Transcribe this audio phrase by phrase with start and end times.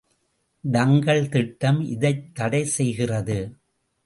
[0.63, 3.39] டங்கல் திட்டம் இதைத் தடை செய்கிறது.